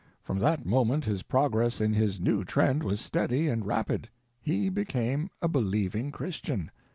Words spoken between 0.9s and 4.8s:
his progress in his new trend was steady and rapid. He